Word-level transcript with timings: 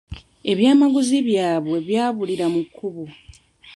Ebyamaguzi 0.51 1.17
byabwe 1.27 1.77
byabulira 1.87 2.45
mu 2.53 2.61
kkubo. 2.65 3.03